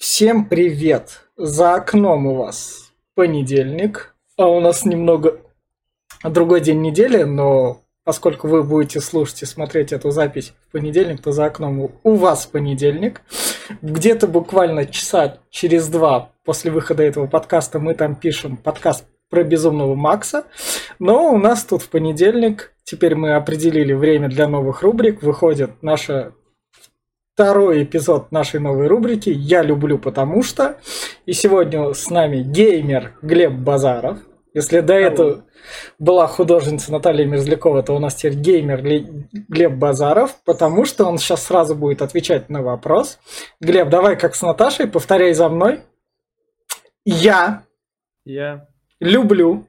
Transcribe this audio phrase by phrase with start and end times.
[0.00, 1.28] Всем привет!
[1.36, 5.42] За окном у вас понедельник, а у нас немного
[6.24, 11.32] другой день недели, но поскольку вы будете слушать и смотреть эту запись в понедельник, то
[11.32, 13.20] за окном у вас понедельник.
[13.82, 19.94] Где-то буквально часа через два после выхода этого подкаста мы там пишем подкаст про безумного
[19.94, 20.44] Макса.
[20.98, 26.32] Но у нас тут в понедельник, теперь мы определили время для новых рубрик, выходит наша
[27.34, 30.78] второй эпизод нашей новой рубрики «Я люблю потому что».
[31.26, 34.18] И сегодня с нами геймер Глеб Базаров.
[34.52, 35.44] Если до этого
[35.98, 41.44] была художница Наталья Мерзлякова, то у нас теперь геймер Глеб Базаров, потому что он сейчас
[41.44, 43.18] сразу будет отвечать на вопрос.
[43.60, 45.80] Глеб, давай как с Наташей, повторяй за мной.
[47.04, 47.64] Я.
[48.24, 48.68] Я.
[48.98, 49.66] Люблю.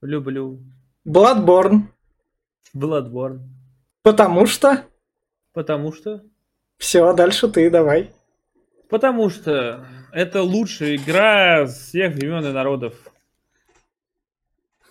[0.00, 0.60] Люблю.
[1.06, 1.82] Bloodborne.
[2.74, 3.40] Bloodborne.
[4.02, 4.82] Потому что.
[5.52, 6.22] Потому что.
[6.82, 8.10] Все, а дальше ты давай.
[8.88, 12.94] Потому что это лучшая игра всех времен и народов.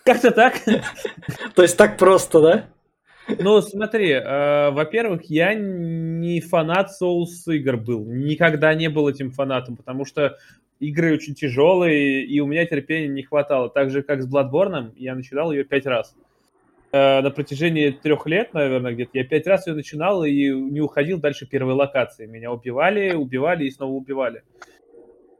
[0.05, 0.61] Как-то так.
[1.55, 2.65] То есть так просто, да?
[3.39, 8.05] Ну, смотри, э, во-первых, я не фанат Souls игр был.
[8.05, 10.37] Никогда не был этим фанатом, потому что
[10.79, 13.69] игры очень тяжелые, и у меня терпения не хватало.
[13.69, 16.15] Так же, как с Bloodborne, я начинал ее пять раз.
[16.15, 16.30] Э,
[16.93, 21.45] на протяжении трех лет, наверное, где-то, я пять раз ее начинал и не уходил дальше
[21.45, 22.25] первой локации.
[22.25, 24.43] Меня убивали, убивали и снова убивали.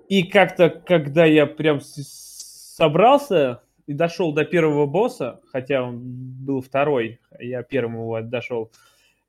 [0.08, 6.00] И как-то, когда я прям собрался и дошел до первого босса, хотя он
[6.46, 8.72] был второй, я первым его дошел,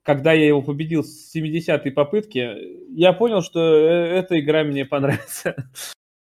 [0.03, 2.57] когда я его победил с 70-й попытки,
[2.97, 5.55] я понял, что э, эта игра мне понравится.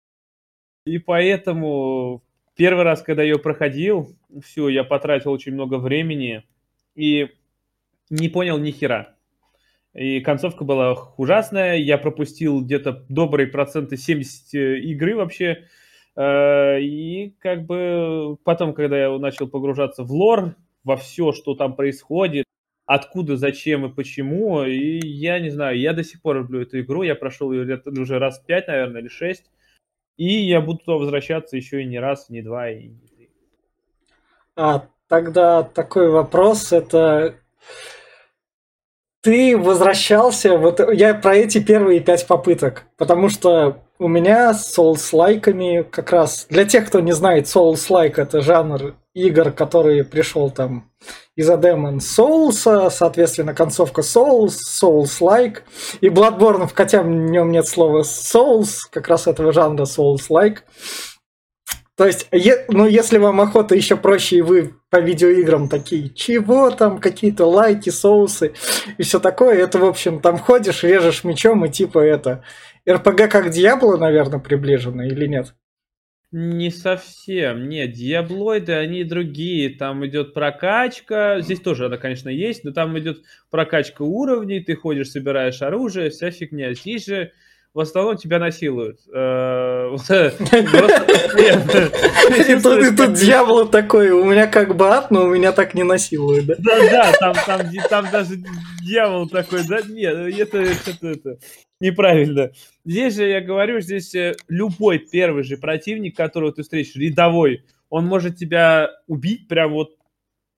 [0.84, 2.22] И поэтому
[2.54, 6.44] Первый раз, когда ее проходил, все, я потратил очень много времени
[6.94, 7.28] и
[8.10, 9.16] не понял ни хера.
[9.94, 15.66] И концовка была ужасная, я пропустил где-то добрые проценты 70 э, игры вообще.
[16.16, 21.76] Э, и как бы потом, когда я начал погружаться в лор, во все, что там
[21.76, 22.44] происходит,
[22.86, 27.02] откуда, зачем и почему, и я не знаю, я до сих пор люблю эту игру,
[27.02, 29.50] я прошел ее уже раз пять, наверное, или шесть.
[30.16, 33.30] И я буду туда возвращаться еще и не раз, не два, и не три.
[34.56, 37.36] А, тогда такой вопрос, это
[39.22, 45.82] ты возвращался, вот я про эти первые пять попыток, потому что у меня с Souls-лайками
[45.82, 50.90] как раз, для тех, кто не знает, Souls-like это жанр игр, который пришел там
[51.36, 55.62] из-за Demon Souls, соответственно, концовка Souls, Souls-like,
[56.00, 60.58] и Bloodborne, хотя в нем нет слова Souls, как раз этого жанра Souls-like.
[61.96, 66.70] То есть, е- ну, если вам охота еще проще, и вы по видеоиграм такие, чего
[66.70, 68.54] там, какие-то лайки, соусы?
[68.96, 72.42] и все такое, это, в общем, там ходишь, режешь мечом, и типа это...
[72.88, 75.54] РПГ как Диабло, наверное, приближено или нет?
[76.32, 77.68] Не совсем.
[77.68, 79.68] Нет, диаблоиды, они другие.
[79.68, 81.42] Там идет прокачка.
[81.42, 84.60] Здесь тоже она, конечно, есть, но там идет прокачка уровней.
[84.60, 86.72] Ты ходишь, собираешь оружие, вся фигня.
[86.72, 87.32] Здесь же
[87.74, 89.00] в основном тебя насилуют.
[89.14, 89.88] Э,
[92.38, 92.60] и
[92.96, 96.54] тут дьявол такой, у меня как бы ад, но у меня так не насилуют, да?
[96.58, 97.32] Да, да,
[97.88, 98.36] там даже
[98.82, 101.38] дьявол такой, да, нет, это
[101.80, 102.52] неправильно.
[102.84, 108.06] Здесь же, я говорю, здесь э, любой первый же противник, которого ты встретишь, рядовой, он
[108.06, 109.96] может тебя убить прям вот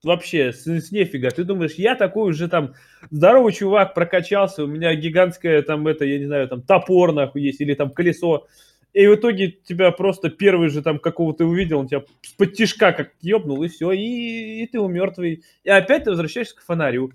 [0.05, 1.31] вообще с, с нефига.
[1.31, 2.75] Ты думаешь, я такой уже там
[3.11, 7.61] здоровый чувак, прокачался, у меня гигантское там это, я не знаю, там топор нахуй есть
[7.61, 8.47] или там колесо.
[8.93, 12.05] И в итоге тебя просто первый же там какого-то увидел, он тебя
[12.39, 15.43] под тишка как ёбнул, и все, и, и ты умертвый.
[15.65, 17.11] И опять ты возвращаешься к фонарю.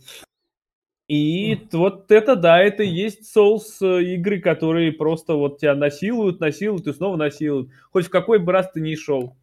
[1.10, 1.68] И mm.
[1.72, 6.86] вот это, да, это и есть Souls э, игры, которые просто вот тебя насилуют, насилуют
[6.86, 7.70] и снова насилуют.
[7.92, 9.36] Хоть в какой бы раз ты ни шел.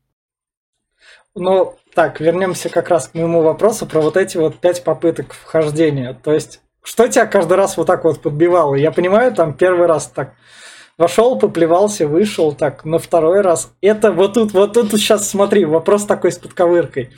[1.34, 6.14] Ну, так, вернемся как раз к моему вопросу про вот эти вот пять попыток вхождения.
[6.14, 8.74] То есть, что тебя каждый раз вот так вот подбивало?
[8.74, 10.34] Я понимаю, там первый раз так
[10.98, 13.72] вошел, поплевался, вышел, так, на второй раз.
[13.80, 17.10] Это вот тут, вот тут сейчас смотри, вопрос такой с подковыркой.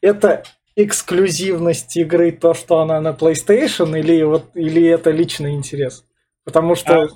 [0.00, 0.44] Это
[0.76, 6.04] эксклюзивность игры, то, что она на PlayStation, или, вот, или это личный интерес?
[6.44, 7.08] Потому что а,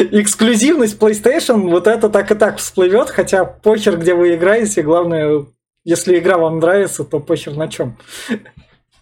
[0.00, 5.46] эксклюзивность PlayStation, вот это так и так всплывет, хотя похер, где вы играете, главное,
[5.84, 7.96] если игра вам нравится, то похер на чем.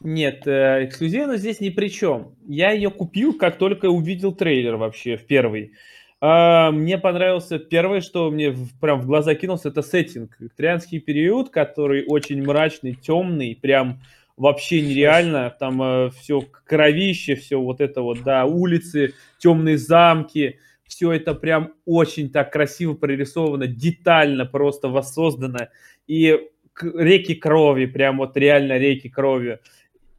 [0.01, 2.37] Нет, э, эксклюзивность здесь ни при чем.
[2.47, 5.73] Я ее купил, как только увидел трейлер вообще в первый.
[6.21, 10.37] А, мне понравился первое, что мне прям в глаза кинулся, это сеттинг.
[10.39, 14.01] Викторианский период, который очень мрачный, темный, прям
[14.37, 15.55] вообще нереально.
[15.59, 20.59] Там э, все кровище, все вот это вот, да, улицы, темные замки,
[20.89, 25.69] все это прям очень так красиво прорисовано, детально просто воссоздано.
[26.09, 26.49] И
[26.83, 29.61] реки крови, прям вот реально реки крови.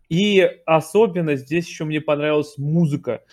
[0.08, 3.24] И особенно здесь еще мне понравилась музыка.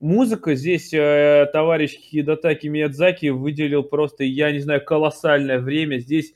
[0.00, 5.98] Музыка здесь э, товарищ Хидатаки Миядзаки выделил просто, я не знаю, колоссальное время.
[5.98, 6.34] Здесь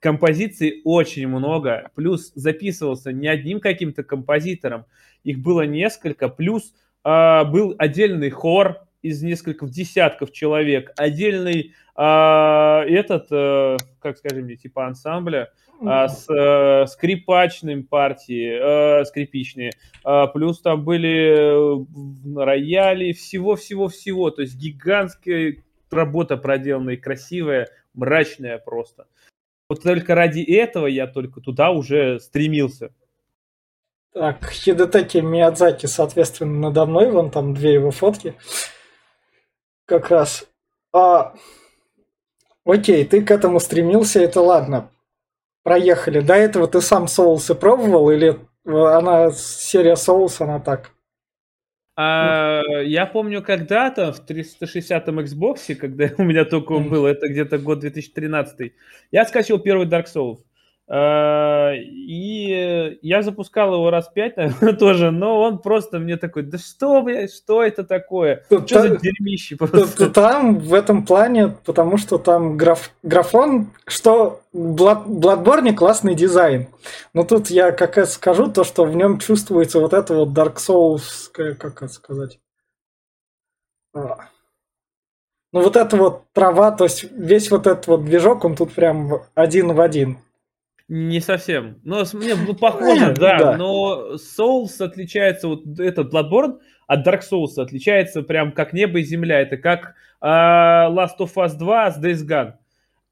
[0.00, 4.84] композиций очень много, плюс записывался не одним каким-то композитором,
[5.24, 13.26] их было несколько, плюс э, был отдельный хор из нескольких десятков человек, отдельный э, этот,
[13.30, 15.50] э, как скажем, типа ансамбля,
[15.80, 19.70] а, с э, скрипачным партии, э, скрипичные,
[20.04, 21.86] э, плюс там были
[22.36, 25.58] рояли, всего-всего-всего, то есть гигантская
[25.90, 29.06] работа проделанная, красивая, мрачная просто.
[29.68, 32.92] Вот только ради этого я только туда уже стремился.
[34.12, 38.34] Так, Хидетеки Миядзаки, соответственно, надо мной, вон там две его фотки.
[39.88, 40.46] Как раз.
[40.92, 41.32] А,
[42.66, 44.90] окей, ты к этому стремился, это ладно
[45.62, 46.20] проехали.
[46.20, 50.92] До этого ты сам соусы пробовал или она серия соус, она так?
[51.96, 57.56] А, я помню когда-то в 360-м Xbox, когда у меня только он был, это где-то
[57.58, 58.72] год 2013,
[59.10, 60.38] я скачал первый Dark Souls.
[60.90, 66.56] А, и я запускал его раз пять, наверное, тоже, но он просто мне такой, да
[66.56, 68.42] что, блядь, что это такое?
[68.46, 70.08] Что там, за дерьмище просто?
[70.08, 76.68] Там в этом плане, потому что там граф, графон, что Bloodborne классный дизайн.
[77.12, 80.56] Но тут я как это скажу, то, что в нем чувствуется вот это вот Dark
[80.56, 82.40] Souls, как это сказать?
[83.94, 84.20] А.
[85.52, 89.20] Ну вот это вот трава, то есть весь вот этот вот движок, он тут прям
[89.34, 90.18] один в один.
[90.88, 91.78] Не совсем.
[91.84, 93.56] Но мне ну, похоже, да, да.
[93.56, 99.40] Но Souls отличается, вот этот Bloodborne от Dark Souls отличается прям как небо и земля.
[99.40, 102.54] Это как э, Last of Us 2 с Days Gone.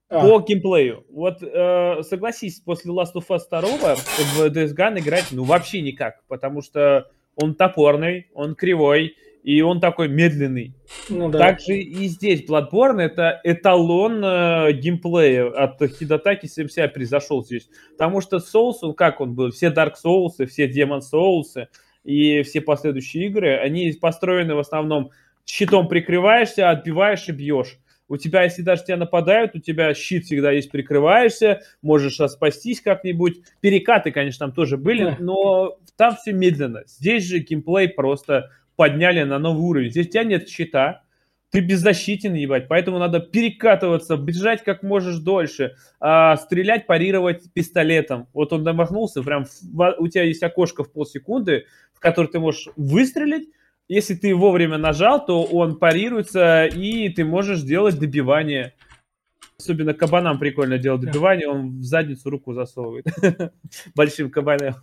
[0.09, 0.21] А.
[0.21, 1.05] По геймплею.
[1.11, 6.23] Вот э, согласись, после Last of Us 2 в Days Gone играть ну вообще никак,
[6.29, 10.75] потому что он топорный, он кривой, и он такой медленный.
[11.09, 11.39] Ну, да.
[11.39, 17.69] Также и здесь Bloodborne это эталон э, геймплея от Хидатаки всем себя превзошел здесь.
[17.93, 21.69] Потому что Souls, он как он был, все Dark Souls, все Demon Souls
[22.03, 25.13] и все последующие игры, они построены в основном
[25.45, 27.79] щитом прикрываешься, отбиваешь и бьешь.
[28.09, 33.37] У тебя, если даже тебя нападают, у тебя щит всегда есть, прикрываешься, можешь спастись как-нибудь.
[33.61, 36.83] Перекаты, конечно, там тоже были, но там все медленно.
[36.89, 39.91] Здесь же геймплей просто подняли на новый уровень.
[39.91, 41.03] Здесь у тебя нет щита,
[41.51, 48.29] ты беззащитен, ебать, поэтому надо перекатываться, бежать как можешь дольше, а, стрелять, парировать пистолетом.
[48.35, 52.69] Вот он домахнулся, прям в, у тебя есть окошко в полсекунды, в которое ты можешь
[52.77, 53.49] выстрелить,
[53.89, 58.75] если ты вовремя нажал, то он парируется, и ты можешь делать добивание.
[59.59, 63.07] Особенно кабанам прикольно делать добивание, он в задницу руку засовывает.
[63.95, 64.75] Большим кабанам.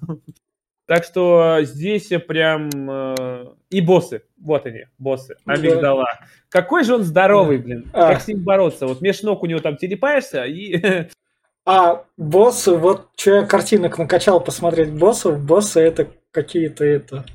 [0.86, 2.70] Так что здесь прям...
[2.90, 4.24] Э, и боссы.
[4.38, 5.38] Вот они, боссы.
[5.46, 6.06] Амигдала.
[6.20, 6.28] Да.
[6.50, 7.90] Какой же он здоровый, блин.
[7.94, 8.14] А.
[8.14, 8.86] Как с ним бороться?
[8.86, 11.08] Вот меж ног у него там телепаешься и...
[11.66, 17.26] А боссы, вот что я картинок накачал посмотреть боссов, боссы это какие-то это...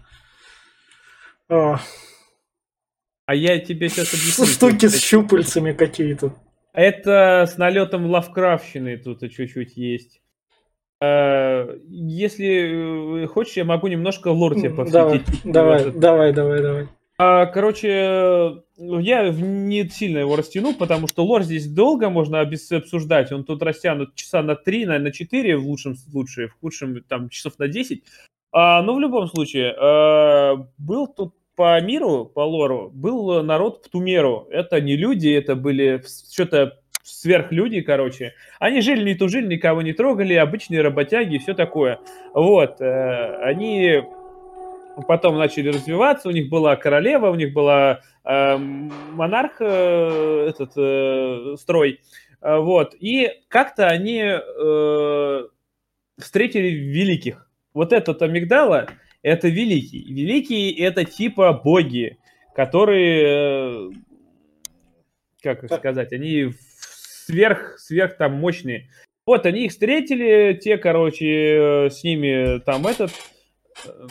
[1.49, 1.81] А,
[3.25, 4.45] а я тебе сейчас объясню.
[4.45, 6.35] Штуки с щупальцами какие-то.
[6.75, 10.21] Это с налетом лавкрафщины тут чуть-чуть есть.
[11.00, 15.26] Э, если э, хочешь, я могу немножко лор тебе посвятить.
[15.45, 16.88] Давай, давай, давай, давай.
[17.19, 23.33] Короче, я не сильно его растяну, потому что лор здесь долго можно обсуждать.
[23.33, 27.28] Он тут растянут часа на 3, наверное, на 4 в лучшем случае, в худшем там
[27.28, 28.05] часов на 10.
[28.52, 34.47] А, но в любом случае, а, был тут по миру, по лору, был народ Птумеру.
[34.49, 36.00] Это не люди, это были
[36.31, 36.78] что-то
[37.09, 38.35] сверхлюди, короче.
[38.59, 42.00] Они жили, не тужили, никого не трогали, обычные работяги и все такое.
[42.35, 44.03] Вот, э, они
[45.07, 51.55] потом начали развиваться, у них была королева, у них была э, монарх, э, этот э,
[51.59, 52.00] строй,
[52.41, 55.43] э, вот, и как-то они э,
[56.19, 57.49] встретили великих.
[57.75, 58.88] Вот этот амигдала,
[59.23, 60.03] это великий.
[60.12, 62.19] Великие это типа боги,
[62.55, 63.91] которые, э,
[65.43, 66.50] как сказать, они
[67.28, 68.88] сверх, сверх там мощные.
[69.26, 73.11] Вот, они их встретили, те, короче, э, с ними там этот...
[73.85, 74.06] Э,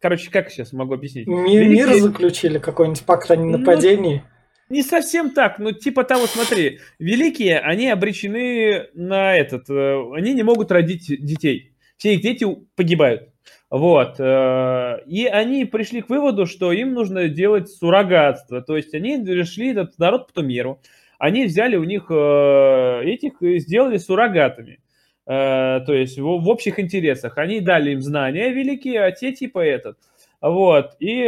[0.00, 1.26] короче, как сейчас могу объяснить?
[1.26, 4.22] Мир, мир заключили, какой-нибудь пакт о ненападении?
[4.70, 10.32] Ну, не совсем так, но типа того, смотри, великие, они обречены на этот, э, они
[10.32, 11.74] не могут родить детей.
[11.98, 13.28] все их дети погибают.
[13.68, 14.20] Вот.
[14.20, 18.62] И они пришли к выводу, что им нужно делать суррогатство.
[18.62, 20.80] То есть они решили этот народ по меру.
[21.18, 24.80] Они взяли у них э, этих и сделали суррогатами.
[25.26, 27.38] Э, то есть в, в общих интересах.
[27.38, 29.98] Они дали им знания великие, а те типа этот.
[30.40, 30.96] Вот.
[31.00, 31.24] И,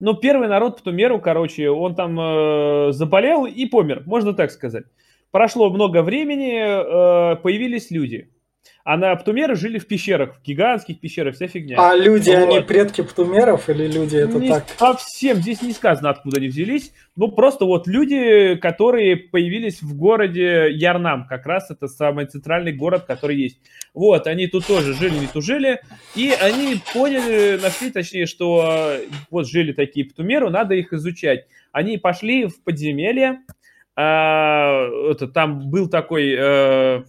[0.00, 4.84] ну, первый народ по меру, короче, он там заболел и помер, можно так сказать.
[5.30, 8.30] Прошло много времени, появились люди
[8.84, 11.76] а на Птумеры жили в пещерах, в гигантских пещерах, вся фигня.
[11.78, 12.48] А люди, вот.
[12.48, 14.64] они предки Птумеров или люди это не так?
[14.78, 16.92] Совсем, здесь не сказано, откуда они взялись.
[17.14, 23.04] Ну, просто вот люди, которые появились в городе Ярнам, как раз это самый центральный город,
[23.06, 23.60] который есть.
[23.92, 25.80] Вот, они тут тоже жили, не тужили,
[26.14, 28.92] и они поняли, нашли, точнее, что
[29.30, 31.46] вот жили такие Птумеры, надо их изучать.
[31.72, 33.40] Они пошли в подземелье,
[33.96, 36.36] а, это, там был такой...
[36.38, 37.04] А,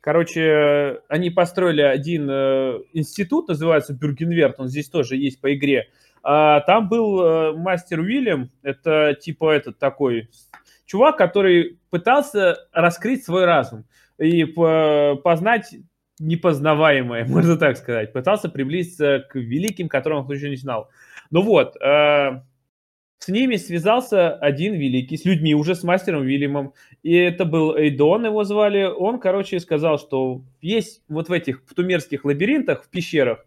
[0.00, 5.88] Короче, они построили один э, институт, называется Бюргенверт, он здесь тоже есть по игре.
[6.22, 10.30] А, там был э, мастер Уильям, это типа этот такой
[10.86, 13.84] чувак, который пытался раскрыть свой разум
[14.18, 15.74] и познать
[16.18, 18.12] непознаваемое, можно так сказать.
[18.12, 20.88] Пытался приблизиться к великим, которым он еще не знал.
[21.30, 22.42] Ну вот, э,
[23.20, 26.72] с ними связался один великий, с людьми, уже с мастером Вильямом.
[27.02, 28.84] И это был Эйдон, его звали.
[28.84, 33.44] Он, короче, сказал, что есть вот в этих птумерских лабиринтах, в пещерах,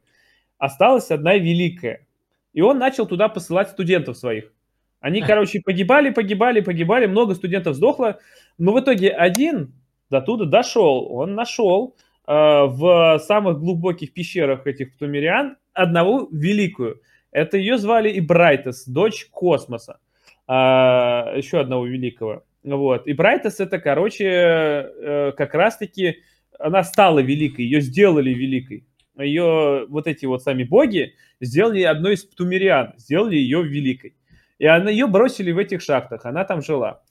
[0.60, 2.06] осталась одна великая.
[2.54, 4.54] И он начал туда посылать студентов своих.
[5.00, 8.20] Они, короче, погибали, погибали, погибали, много студентов сдохло.
[8.60, 9.74] Но в итоге один
[10.12, 11.08] до туда дошел.
[11.12, 11.96] Он нашел
[12.28, 17.02] э, в самых глубоких пещерах этих птумериан одного великую–
[17.34, 20.00] это ее звали и Брайтес, дочь космоса,
[20.48, 22.44] а, еще одного великого.
[22.64, 23.08] Вот.
[23.08, 26.20] И Брайтес это, короче, э, как раз-таки
[26.60, 28.86] она стала великой, ее сделали великой.
[29.18, 34.16] Ее вот эти вот сами боги сделали одной из птумериан, сделали ее великой.
[34.60, 37.02] И она, ее бросили в этих шахтах, она там жила.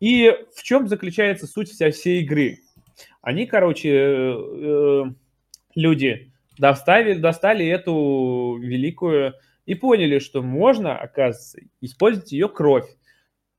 [0.00, 2.58] И в чем заключается суть вся всей игры?
[3.20, 5.04] Они, короче, э, э,
[5.74, 9.34] люди достали, достали эту великую
[9.66, 12.88] и поняли, что можно, оказывается, использовать ее кровь.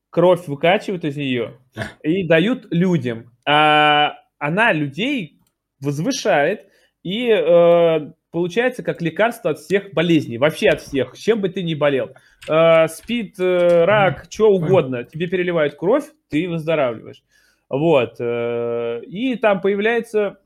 [0.09, 1.57] Кровь выкачивают из нее
[2.03, 3.31] и дают людям.
[3.45, 5.39] А она людей
[5.79, 6.67] возвышает
[7.03, 11.75] и э, получается как лекарство от всех болезней, вообще от всех, чем бы ты ни
[11.75, 12.11] болел.
[12.49, 17.23] Э, спид, э, рак, что угодно, тебе переливают кровь, ты выздоравливаешь.
[17.69, 18.15] Вот.
[18.19, 20.39] Э, и там появляется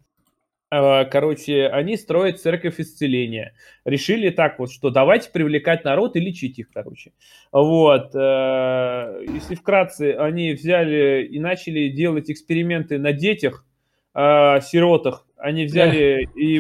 [0.70, 3.54] короче, они строят церковь исцеления.
[3.86, 7.14] Решили так вот, что давайте привлекать народ и лечить их, короче.
[7.52, 8.14] Вот.
[8.16, 13.66] Э, если вкратце, они взяли и начали делать эксперименты на детях,
[14.20, 15.28] а, сиротах.
[15.38, 16.56] Они взяли и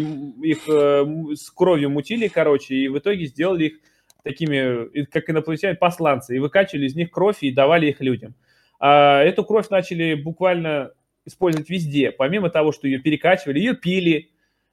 [0.47, 3.79] их э, с кровью мутили, короче, и в итоге сделали их
[4.23, 8.35] такими, как инопланетяне, посланцы, и выкачивали из них кровь и давали их людям.
[8.79, 10.91] А эту кровь начали буквально
[11.27, 12.11] использовать везде.
[12.11, 14.31] Помимо того, что ее перекачивали, ее пили,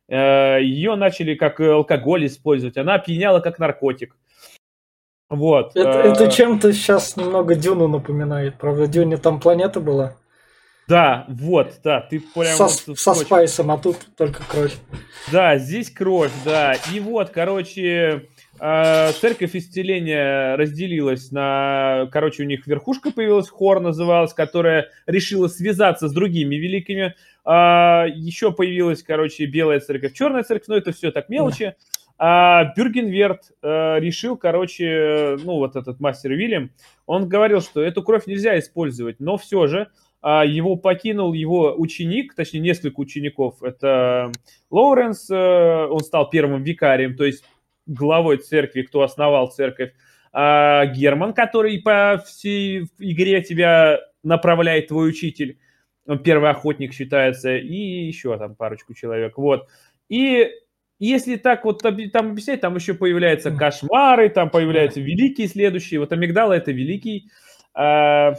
[0.09, 2.77] э, ее начали как алкоголь использовать.
[2.77, 4.17] Она опьяняла как наркотик.
[5.29, 5.77] Вот.
[5.77, 8.57] Это, э, это чем-то сейчас немного Дюну напоминает.
[8.59, 10.17] Правда, Дюне там планета была.
[10.87, 12.57] Да, вот, да, ты прям...
[12.57, 14.77] Со, вот со спайсом, а тут только кровь.
[15.33, 16.75] Да, здесь кровь, да.
[16.93, 18.29] И вот, короче,
[19.21, 26.13] церковь исцеления разделилась на, короче, у них верхушка появилась, хор называлась, которая решила связаться с
[26.13, 27.15] другими великими.
[27.45, 31.75] А, еще появилась, короче, белая церковь, черная церковь, но это все так мелочи.
[32.17, 36.71] А Бюргенверт э, решил, короче, ну вот этот мастер Вильям,
[37.07, 39.89] он говорил, что эту кровь нельзя использовать, но все же
[40.23, 43.63] а, его покинул его ученик, точнее несколько учеников.
[43.63, 44.33] Это
[44.71, 47.45] Лоуренс, э, он стал первым викарием, то есть
[47.87, 49.93] главой церкви, кто основал церковь,
[50.33, 55.59] а Герман, который по всей игре тебя направляет твой учитель,
[56.07, 59.69] он первый охотник считается, и еще там парочку человек, вот.
[60.09, 60.51] И
[60.99, 61.95] если так вот там
[62.31, 67.31] объяснять, там еще появляются кошмары, там появляются великие следующие, вот Амигдала это великий,
[67.75, 68.35] а,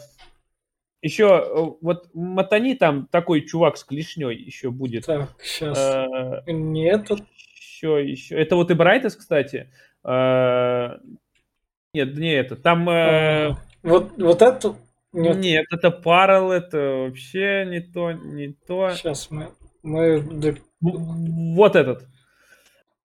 [1.01, 5.05] еще вот Матани там такой чувак с клешней еще будет.
[5.05, 5.77] Так, сейчас.
[5.77, 7.09] А, Нет,
[7.85, 8.35] еще, еще.
[8.35, 9.69] Это вот и Брайтес, кстати.
[10.03, 10.99] А,
[11.93, 12.55] нет, не это.
[12.55, 12.89] Там...
[12.89, 14.75] Э, а, вот, вот это...
[15.13, 15.37] Нет.
[15.37, 18.91] нет, это Парал, это вообще не то, не то.
[18.91, 19.47] Сейчас мы...
[19.81, 20.21] мы...
[20.81, 22.05] Вот этот.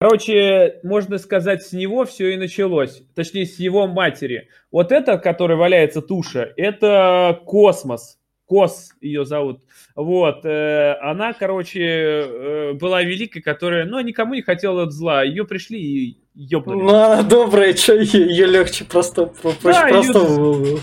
[0.00, 3.02] Короче, можно сказать, с него все и началось.
[3.14, 4.48] Точнее, с его матери.
[4.72, 8.19] Вот это, который валяется туша, это космос.
[8.50, 9.60] Кос ее зовут.
[9.94, 10.44] Вот.
[10.44, 15.22] Э, она, короче, э, была великой, которая, ну, никому не хотела зла.
[15.22, 16.82] Ее пришли и ёбнули.
[16.82, 20.80] Ну, она добрая, что ее легче просто, проще Да, простого.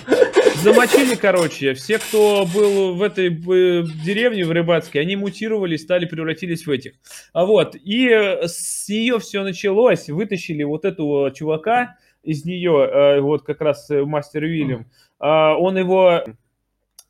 [0.64, 1.74] Замочили, короче.
[1.74, 6.94] Все, кто был в этой деревне, в Рыбацкой, они мутировали, стали, превратились в этих.
[7.34, 7.76] А вот.
[7.76, 8.08] И
[8.46, 10.08] с нее все началось.
[10.08, 14.90] Вытащили вот этого чувака из нее, э, вот как раз мастер Уильям.
[15.20, 16.24] А, Он его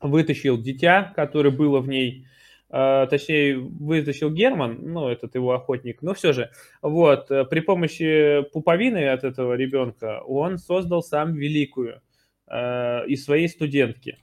[0.00, 2.26] вытащил дитя, которое было в ней.
[2.70, 6.02] А, Точнее, вытащил Герман, ну, этот его охотник.
[6.02, 6.50] Но все же,
[6.82, 12.02] вот, э, при помощи пуповины от этого ребенка он создал сам великую
[12.46, 14.18] э, из своей студентки.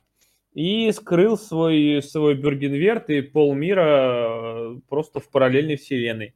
[0.54, 4.28] И скрыл свой, свой Бюргенверт и полмира
[4.76, 6.36] э, просто в параллельной вселенной.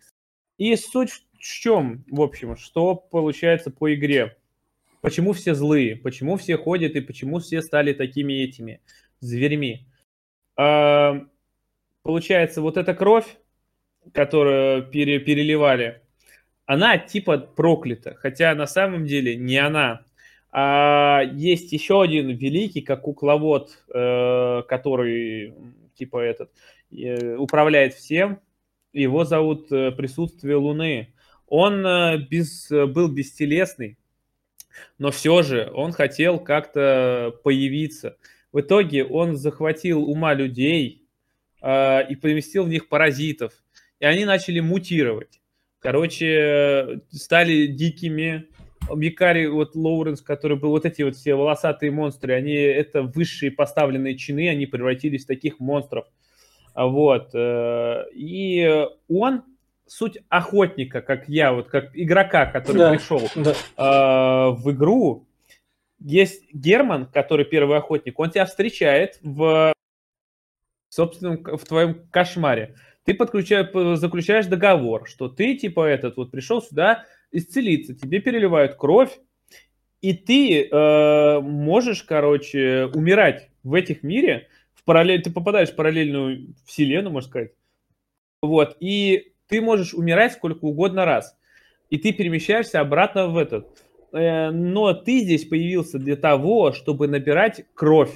[0.58, 4.36] И суть в чем, в общем, что получается по игре?
[5.02, 5.96] Почему все злые?
[5.96, 8.82] Почему все ходят и почему все стали такими этими
[9.20, 9.88] зверьми?
[10.56, 11.26] А,
[12.04, 13.38] Получается, вот эта кровь,
[14.14, 16.02] которую пере- переливали,
[16.66, 20.06] она типа проклята, хотя на самом деле не она.
[20.52, 25.54] А есть еще один великий, как кукловод, э, который
[25.94, 26.52] типа этот
[26.92, 28.40] э, управляет всем.
[28.94, 31.14] Его зовут э, Присутствие Луны.
[31.46, 31.84] Он
[32.30, 33.98] без, был бестелесный,
[34.98, 38.18] но все же он хотел как-то появиться.
[38.52, 41.08] В итоге он захватил ума людей
[41.62, 43.54] э, и поместил в них паразитов.
[44.00, 45.40] И они начали мутировать.
[45.80, 48.46] Короче, стали дикими.
[48.94, 54.18] Микари, вот Лоуренс, который был, вот эти вот все волосатые монстры, они, это высшие поставленные
[54.18, 56.06] чины, они превратились в таких монстров.
[56.76, 57.30] Вот.
[57.34, 59.44] э, И он,
[59.86, 62.92] суть охотника, как я, вот как игрока, который Да.
[62.94, 63.52] пришел Да.
[63.52, 65.28] э, в игру,
[66.00, 69.74] есть Герман, который первый охотник, он тебя встречает в
[70.90, 72.76] собственном, в твоем кошмаре.
[73.04, 79.20] Ты подключаешь, заключаешь договор, что ты, типа, этот вот пришел сюда исцелиться, тебе переливают кровь,
[80.02, 86.56] и ты э, можешь, короче, умирать в этих мире, в параллель, ты попадаешь в параллельную
[86.66, 87.52] вселенную, можно сказать,
[88.42, 91.38] вот, и ты можешь умирать сколько угодно раз,
[91.90, 93.84] и ты перемещаешься обратно в этот.
[94.12, 98.12] Э, но ты здесь появился для того, чтобы набирать кровь,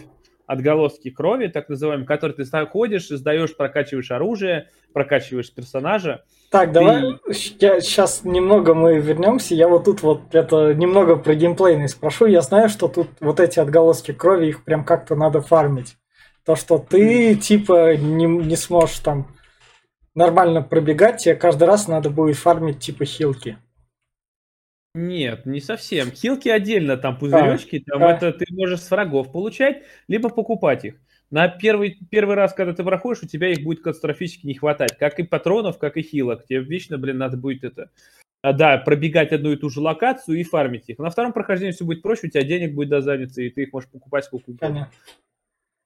[0.45, 6.23] отголоски крови, так называемые, которые ты ходишь, сдаешь, прокачиваешь оружие, прокачиваешь персонажа.
[6.51, 9.56] Так, давай сейчас немного мы вернемся.
[9.56, 12.25] Я вот тут вот это немного про геймплейный спрошу.
[12.25, 15.95] Я знаю, что тут вот эти отголоски крови, их прям как-то надо фармить.
[16.45, 19.27] То, что ты типа не, не сможешь там
[20.13, 23.58] нормально пробегать, тебе каждый раз надо будет фармить типа хилки.
[24.95, 26.12] Нет, не совсем.
[26.12, 28.12] Хилки отдельно, там пузыречки, там а.
[28.12, 30.95] это ты можешь с врагов получать, либо покупать их.
[31.32, 34.95] На первый, первый раз, когда ты проходишь, у тебя их будет катастрофически не хватать.
[34.99, 36.45] Как и патронов, как и хилок.
[36.45, 37.89] Тебе вечно, блин, надо будет это...
[38.43, 40.99] а, Да, пробегать одну и ту же локацию и фармить их.
[40.99, 43.73] На втором прохождении все будет проще, у тебя денег будет до задницы, и ты их
[43.73, 44.67] можешь покупать сколько угодно.
[44.67, 44.93] Понятно.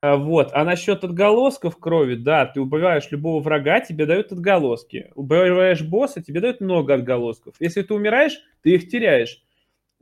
[0.08, 0.52] А, Вот.
[0.54, 5.12] А насчет отголосков крови, да, ты убиваешь любого врага, тебе дают отголоски.
[5.16, 7.56] Убиваешь босса, тебе дают много отголосков.
[7.60, 9.44] Если ты умираешь, ты их теряешь.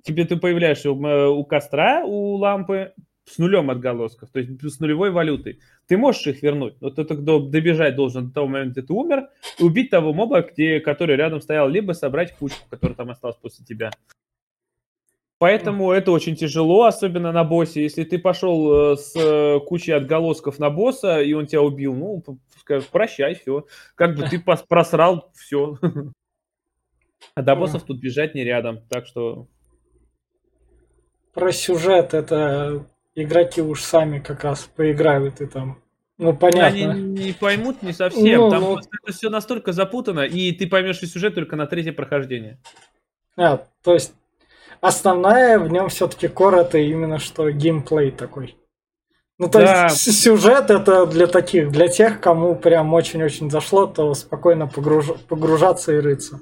[0.04, 2.94] Тебе ты появляешься у, э, у костра, у лампы
[3.26, 5.58] с нулем отголосков, то есть с нулевой валютой.
[5.88, 9.30] Ты можешь их вернуть, но ты тогда добежать должен до того момента, где ты умер,
[9.58, 13.66] и убить того моба, где, который рядом стоял, либо собрать кучку, которая там осталась после
[13.66, 13.90] тебя.
[15.46, 17.84] Поэтому это очень тяжело, особенно на боссе.
[17.84, 22.24] Если ты пошел э, с э, кучей отголосков на босса, и он тебя убил, ну,
[22.60, 23.68] скажешь, прощай, все.
[23.94, 25.78] Как бы ты просрал все.
[27.36, 29.48] А до боссов тут бежать не рядом, так что...
[31.32, 35.80] Про сюжет это игроки уж сами как раз поиграют и там.
[36.18, 36.94] Ну, Они понятно.
[36.94, 38.80] не поймут не совсем, Ну, там ну.
[38.80, 42.58] это все настолько запутано, и ты поймешь и сюжет только на третье прохождение.
[43.38, 44.16] А, то есть
[44.88, 48.56] основная в нем все-таки кор это именно что геймплей такой.
[49.38, 49.86] Ну, то Да.
[49.88, 55.92] есть сюжет это для таких, для тех, кому прям очень-очень зашло, то спокойно погруж- погружаться
[55.94, 56.40] и рыться.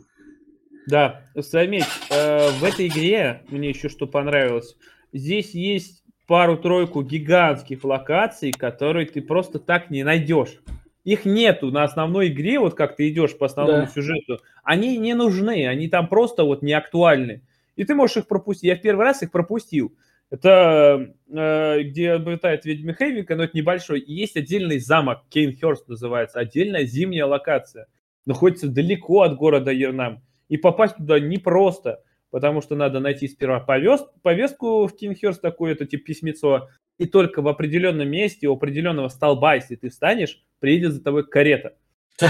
[0.85, 4.75] Да, заметь, э, в этой игре мне еще что понравилось.
[5.11, 10.59] Здесь есть пару-тройку гигантских локаций, которые ты просто так не найдешь.
[11.03, 13.91] Их нету на основной игре, вот как ты идешь по основному Да.
[13.91, 14.39] сюжету.
[14.63, 17.41] Они не нужны, они там просто вот не актуальны.
[17.75, 18.63] И ты можешь их пропустить.
[18.63, 19.95] Я в первый раз их пропустил.
[20.29, 23.99] Это э, где обитает ведьмы Хейвика, но это небольшой.
[23.99, 27.87] И есть отдельный замок, Кейнхерст называется, отдельная зимняя локация.
[28.25, 30.23] Находится далеко от города Ернам.
[30.49, 35.85] И попасть туда непросто, потому что надо найти сперва повест, повестку в Кейнхерст, такое это
[35.85, 41.03] типа письмецо, И только в определенном месте, у определенного столба, если ты встанешь, приедет за
[41.03, 41.75] тобой карета.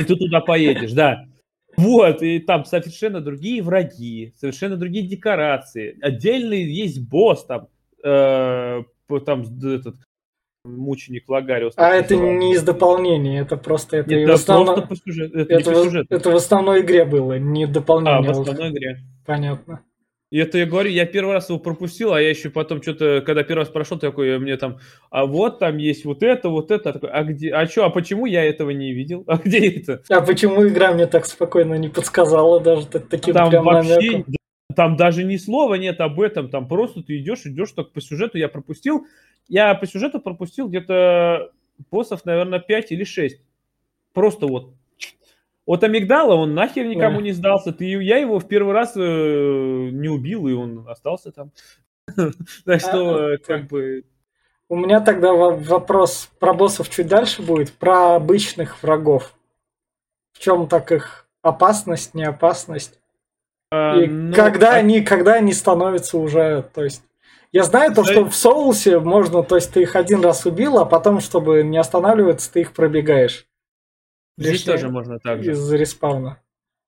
[0.00, 1.26] И ты туда поедешь, да.
[1.78, 5.96] Вот, и там совершенно другие враги, совершенно другие декорации.
[6.02, 7.68] Отдельный есть босс там,
[8.02, 8.82] э,
[9.24, 9.94] там этот
[10.64, 11.74] мученик Лагариус.
[11.76, 14.74] А это не из дополнения, это просто это, Нет, в основном...
[14.74, 15.38] просто по сюжету.
[15.38, 15.94] Это, это, в...
[16.10, 18.30] это в основной игре было, не дополнение.
[18.30, 18.98] А, в основной игре.
[19.24, 19.84] Понятно.
[20.30, 23.42] И это я говорю, я первый раз его пропустил, а я еще потом что-то, когда
[23.44, 24.78] первый раз прошел, такой, мне там,
[25.10, 28.26] а вот там есть вот это, вот это, такой, а где, а что, а почему
[28.26, 29.24] я этого не видел?
[29.26, 30.02] А где это?
[30.10, 34.34] А почему игра мне так спокойно не подсказала даже таким там прям вообще, намеком?
[34.76, 38.36] Там даже ни слова нет об этом, там просто ты идешь, идешь, так по сюжету
[38.36, 39.06] я пропустил,
[39.48, 41.52] я по сюжету пропустил где-то
[41.90, 43.40] боссов, наверное, 5 или 6.
[44.12, 44.74] Просто вот
[45.68, 47.74] вот Амигдала, он нахер никому не сдался.
[47.74, 51.52] Ты, я его в первый раз э, не убил, и он остался там.
[52.64, 54.04] Так что, а, э, как бы...
[54.70, 59.34] У меня тогда вопрос про боссов чуть дальше будет, про обычных врагов.
[60.32, 62.98] В чем так их опасность, не опасность?
[63.70, 64.76] А, и ну, когда, а...
[64.76, 67.02] они, когда они становятся уже, то есть...
[67.52, 70.86] Я знаю то, что в Соулсе можно, то есть ты их один раз убил, а
[70.86, 73.46] потом, чтобы не останавливаться, ты их пробегаешь.
[74.38, 75.52] Здесь тоже можно так же.
[75.52, 76.40] Из респауна.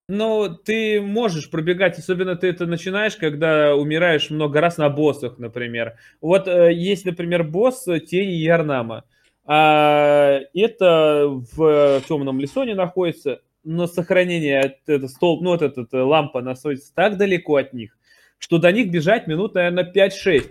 [0.08, 5.98] Ну, ты можешь пробегать, особенно ты это начинаешь, когда умираешь много раз на боссах, например.
[6.20, 9.04] Вот э, есть, например, босс Тени Ярнама.
[9.44, 16.92] А, это в темном лесоне находится, но сохранение, это столб, ну, вот эта лампа находится
[16.94, 17.96] так далеко от них,
[18.38, 20.50] что до них бежать минут, наверное, 5-6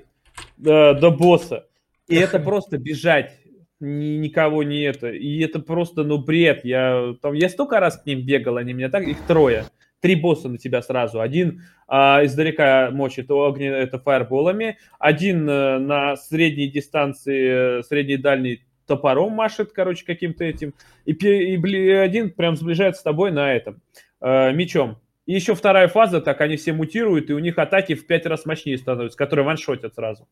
[0.58, 1.66] до, до босса.
[2.08, 3.38] И это просто бежать
[3.80, 5.10] ни, никого не это.
[5.10, 6.66] И это просто, ну, бред.
[6.66, 9.66] Я, там, я столько раз к ним бегал, они меня так, их трое.
[10.02, 11.20] Три босса на тебя сразу.
[11.20, 14.78] Один а, издалека мочит огня, это фаерболами.
[14.98, 20.74] Один а, на средней дистанции, э, средней дальней топором машет, короче, каким-то этим.
[21.06, 23.82] И, и один прям сближается с тобой на этом,
[24.22, 25.00] а, мечом.
[25.26, 28.46] И еще вторая фаза, так они все мутируют, и у них атаки в пять раз
[28.46, 30.28] мощнее становятся, которые ваншотят сразу.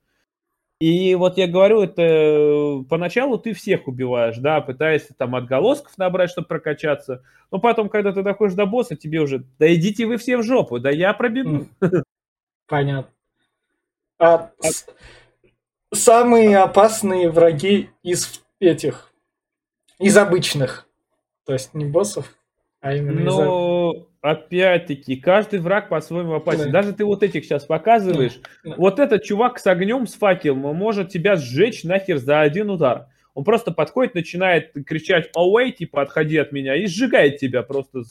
[0.79, 6.47] И вот я говорю, это поначалу ты всех убиваешь, да, пытаешься там отголосков набрать, чтобы
[6.47, 7.23] прокачаться.
[7.49, 10.79] Но потом, когда ты доходишь до босса, тебе уже, да идите вы все в жопу,
[10.79, 11.67] да я пробегу.
[12.67, 13.11] Понятно.
[14.19, 14.67] А, а...
[15.93, 19.11] Самые опасные враги из этих,
[19.99, 20.87] из обычных,
[21.45, 22.35] то есть не боссов,
[22.81, 23.93] а именно Но...
[23.93, 26.65] из опять-таки, каждый враг по-своему опасен.
[26.65, 26.81] Да.
[26.81, 28.39] Даже ты вот этих сейчас показываешь.
[28.63, 28.75] Да.
[28.77, 33.07] Вот этот чувак с огнем, с факелом, может тебя сжечь нахер за один удар.
[33.33, 38.01] Он просто подходит, начинает кричать away, типа отходи от меня, и сжигает тебя просто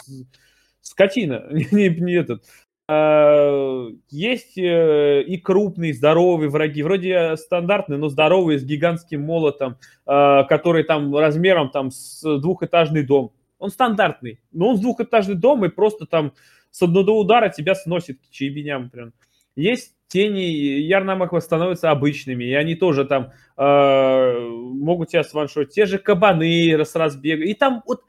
[0.80, 1.46] скотина.
[1.50, 2.44] не, не этот.
[2.88, 9.76] А, есть э, и крупные, здоровые враги, вроде стандартные, но здоровые, с гигантским молотом,
[10.06, 13.32] а, который там размером там с двухэтажный дом.
[13.58, 14.40] Он стандартный.
[14.52, 16.32] Но он двухэтажный дом и просто там
[16.70, 19.12] с одного удара тебя сносит к чаебиням прям.
[19.54, 25.74] Есть тени, ярнамах становятся обычными, и они тоже там э, могут тебя сваншотить.
[25.74, 27.44] Те же кабаны с разбега.
[27.44, 28.02] И там вот,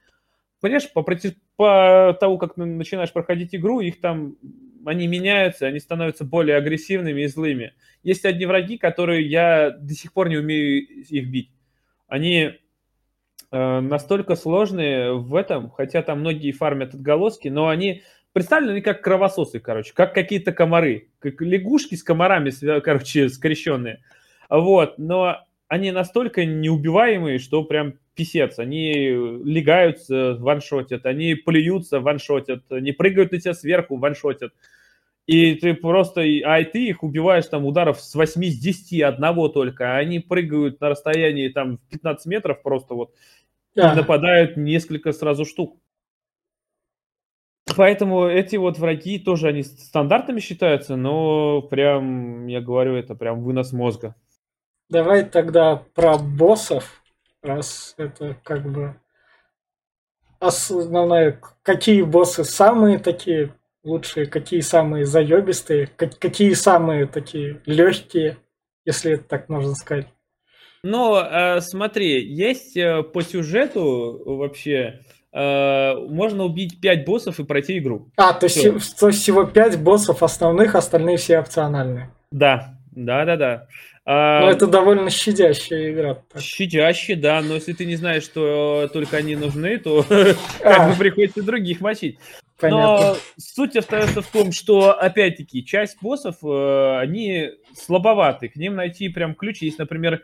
[0.60, 1.03] понимаешь, по,
[1.55, 4.36] по того, как начинаешь проходить игру, их там,
[4.86, 7.73] они меняются, они становятся более агрессивными и злыми.
[8.03, 11.51] Есть одни враги, которые я до сих пор не умею их бить.
[12.07, 12.53] Они
[13.51, 19.93] настолько сложные в этом, хотя там многие фармят отголоски, но они представлены как кровососы, короче,
[19.93, 24.03] как какие-то комары, как лягушки с комарами, короче, скрещенные.
[24.49, 28.60] Вот, но они настолько неубиваемые, что прям писец.
[28.60, 34.53] Они легаются, ваншотят, они плюются, ваншотят, не прыгают на тебя сверху, ваншотят.
[35.27, 39.91] И ты просто, а ты их убиваешь там ударов с 8, с 10, одного только,
[39.91, 43.13] а они прыгают на расстоянии там 15 метров просто вот
[43.75, 43.91] да.
[43.91, 45.77] и нападают несколько сразу штук.
[47.75, 53.73] Поэтому эти вот враги тоже, они стандартными считаются, но прям, я говорю, это прям вынос
[53.73, 54.15] мозга.
[54.89, 57.03] Давай тогда про боссов,
[57.43, 58.95] раз это как бы
[60.39, 63.53] основное, какие боссы самые такие
[63.88, 68.38] лучшие, какие самые заебистые, какие самые такие легкие,
[68.86, 70.08] если это так можно сказать.
[70.84, 75.02] Ну, э, смотри, есть э, по сюжету вообще
[75.34, 78.10] э, можно убить 5 боссов и пройти игру.
[78.15, 82.12] А, то есть, то всего 5 боссов основных, остальные все опциональные.
[82.32, 83.67] Да, да, да, да.
[84.06, 86.15] А, ну, это довольно щадящая игра.
[86.32, 86.41] Так.
[86.41, 90.06] Щадящая, да, но если ты не знаешь, что только они нужны, то
[90.62, 92.17] как бы приходится других мочить.
[92.60, 93.13] Понятно.
[93.13, 98.50] Но суть остается в том, что, опять-таки, часть боссов, э, они слабоваты.
[98.50, 99.62] К ним найти прям ключ.
[99.62, 100.24] Есть, например,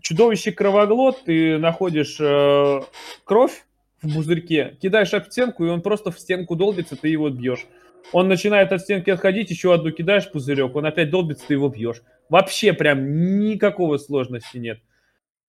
[0.00, 2.80] чудовище кровоглот, ты находишь э,
[3.24, 3.64] кровь
[4.02, 7.66] в пузырьке, кидаешь об стенку, и он просто в стенку долбится, ты его бьешь.
[8.12, 12.02] Он начинает от стенки отходить, еще одну кидаешь пузырек, он опять долбится, ты его бьешь.
[12.28, 14.80] Вообще прям никакого сложности нет.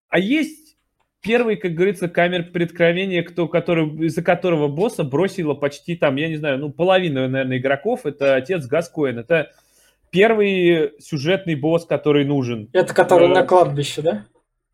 [0.07, 0.62] А есть
[1.23, 6.35] первый, как говорится, камер преткновения, кто, который, из-за которого босса бросило почти там, я не
[6.35, 9.17] знаю, ну, половина, наверное, игроков, это отец Гаскоин.
[9.19, 9.51] Это
[10.11, 12.69] первый сюжетный босс, который нужен.
[12.73, 14.25] Это который э, на кладбище, да?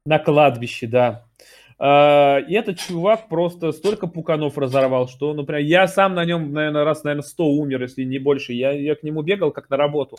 [0.06, 1.26] На кладбище, да.
[1.80, 6.84] Uh, и этот чувак просто столько пуканов разорвал, что, например, я сам на нем, наверное,
[6.84, 8.52] раз, наверное, 100 умер, если не больше.
[8.52, 10.18] Я, я к нему бегал как на работу.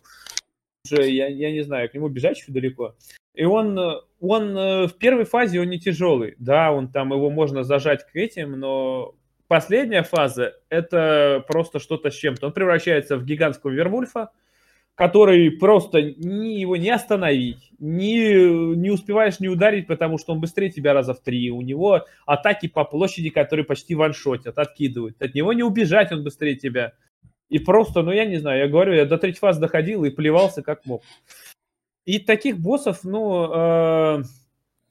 [0.84, 2.94] Уже, я, я не знаю, к нему бежать еще далеко.
[3.34, 3.78] И он,
[4.20, 6.34] он э, в первой фазе он не тяжелый.
[6.38, 9.14] Да, он там, его можно зажать к этим, но
[9.46, 12.46] последняя фаза это просто что-то с чем-то.
[12.46, 14.30] Он превращается в гигантского вервульфа,
[14.94, 20.70] который просто ни его не остановить, ни, не успеваешь не ударить, потому что он быстрее
[20.70, 21.50] тебя раза в три.
[21.50, 25.20] У него атаки по площади, которые почти ваншотят, откидывают.
[25.22, 26.94] От него не убежать, он быстрее тебя.
[27.50, 30.62] И просто, ну я не знаю, я говорю, я до третьей фазы доходил и плевался
[30.62, 31.02] как мог.
[32.06, 34.22] И таких боссов, ну, э,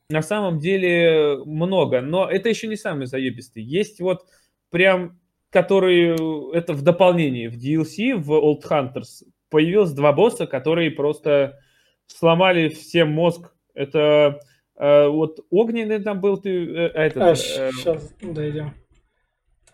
[0.09, 2.01] на самом деле много.
[2.01, 3.63] Но это еще не самый заебистый.
[3.63, 4.25] Есть вот
[4.69, 5.19] прям,
[5.49, 6.15] которые,
[6.53, 11.59] это в дополнении, в DLC, в Old Hunters, появилось два босса, которые просто
[12.07, 13.51] сломали всем мозг.
[13.73, 14.39] Это
[14.75, 18.73] э, вот огненный там был, ты, э, этот, а, э, сейчас дойдем.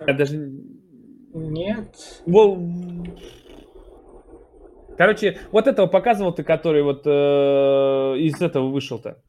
[0.05, 0.51] Я даже...
[1.35, 2.23] Нет.
[4.97, 7.09] Короче, вот этого показывал ты, который вот э,
[8.19, 9.21] из этого вышел-то.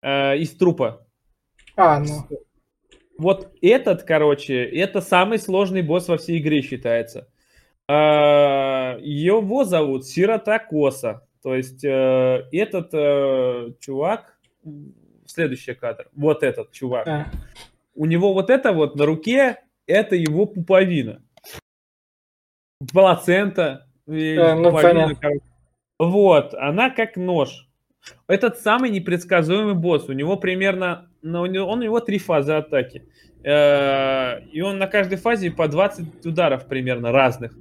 [0.00, 1.04] Э, из трупа.
[1.74, 2.28] А, ну.
[3.18, 7.28] Вот этот, короче, это самый сложный босс во всей игре считается.
[7.88, 11.26] Э, его зовут Сирота Коса.
[11.42, 14.38] То есть э, этот э, чувак,
[15.24, 17.08] следующий кадр, вот этот чувак.
[17.08, 17.26] А.
[17.96, 21.22] У него вот это вот на руке, это его пуповина.
[22.92, 25.30] Плацента, а, ну, понятно.
[25.98, 27.66] Вот, она как нож.
[28.28, 30.08] Этот самый непредсказуемый босс.
[30.08, 33.08] У него примерно, ну, у него, он, у него три фазы атаки.
[33.42, 37.52] Э, и он на каждой фазе по 20 ударов примерно разных.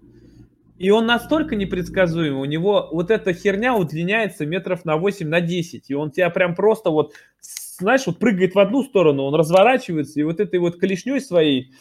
[0.77, 5.89] И он настолько непредсказуемый, у него вот эта херня удлиняется метров на 8, на 10.
[5.89, 10.23] И он тебя прям просто вот, знаешь, вот прыгает в одну сторону, он разворачивается, и
[10.23, 11.71] вот этой вот клешней своей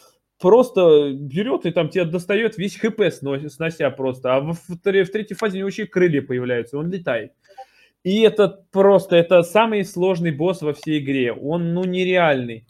[0.40, 4.36] просто берет и там тебе достает весь хп снося просто.
[4.36, 7.32] А в, в, в третьей фазе у него вообще крылья появляются, он летает.
[8.04, 11.32] И это просто, это самый сложный босс во всей игре.
[11.32, 12.66] Он, ну, нереальный.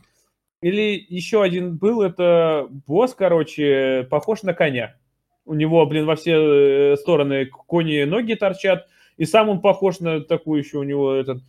[0.63, 4.97] Или еще один был, это босс, короче, похож на коня.
[5.45, 8.87] У него, блин, во все э, стороны кони ноги торчат.
[9.17, 11.43] И сам он похож на такую еще у него этот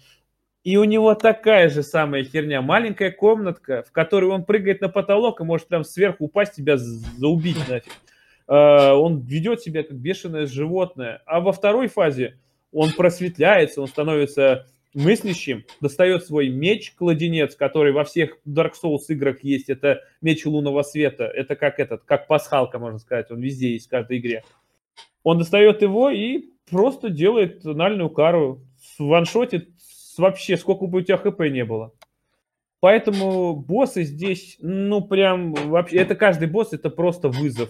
[0.66, 2.60] и у него такая же самая херня.
[2.60, 7.70] Маленькая комнатка, в которой он прыгает на потолок и может прям сверху упасть, тебя заубить
[7.70, 7.94] нафиг.
[8.48, 11.22] А, он ведет себя как бешеное животное.
[11.28, 12.40] А во второй фазе
[12.72, 19.70] он просветляется, он становится мыслящим, достает свой меч-кладенец, который во всех Dark Souls играх есть.
[19.70, 21.26] Это меч лунного света.
[21.26, 23.30] Это как этот, как пасхалка, можно сказать.
[23.30, 24.44] Он везде есть, в каждой игре.
[25.22, 28.62] Он достает его и просто делает тональную кару.
[28.98, 29.75] Ваншотит
[30.18, 31.94] вообще, сколько бы у тебя хп не было.
[32.80, 37.70] Поэтому боссы здесь, ну, прям, вообще, это каждый босс, это просто вызов.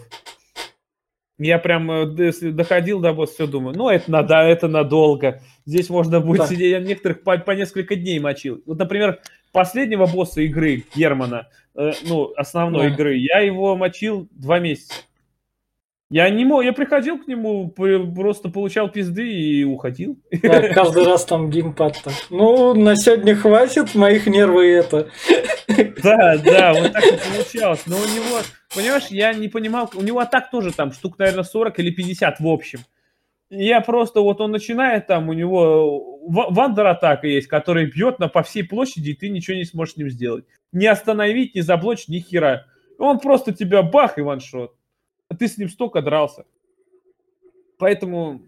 [1.38, 5.40] Я прям э, доходил до босса, все думаю, ну, это, надо, это надолго.
[5.66, 6.46] Здесь можно будет да.
[6.46, 8.62] сидеть, я некоторых по, по несколько дней мочил.
[8.66, 9.20] Вот, например,
[9.52, 12.94] последнего босса игры, Германа, э, ну, основной да.
[12.94, 14.94] игры, я его мочил два месяца.
[16.08, 20.16] Я не мог, я приходил к нему, просто получал пизды и уходил.
[20.40, 22.14] Да, каждый раз там геймпад так.
[22.30, 25.10] Ну, на сегодня хватит, моих нервы это.
[25.66, 27.82] Да, да, вот так и получалось.
[27.86, 28.38] Но у него,
[28.72, 32.46] понимаешь, я не понимал, у него атак тоже там штук, наверное, 40 или 50 в
[32.46, 32.78] общем.
[33.50, 38.44] Я просто, вот он начинает там, у него вандер атака есть, который бьет на по
[38.44, 40.44] всей площади, и ты ничего не сможешь с ним сделать.
[40.70, 42.66] Не остановить, не заблочить, ни хера.
[42.98, 44.72] Он просто тебя бах и ваншот
[45.28, 46.46] а ты с ним столько дрался.
[47.78, 48.42] Поэтому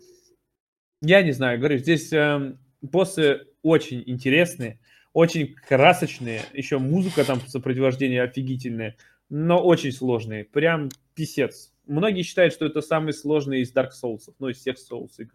[1.01, 4.81] я не знаю, говорю, здесь э, боссы очень интересные,
[5.13, 8.97] очень красочные, еще музыка там сопровождение офигительная,
[9.29, 11.73] но очень сложные, прям писец.
[11.87, 15.35] Многие считают, что это самый сложный из Dark Souls, ну, из всех Souls игр.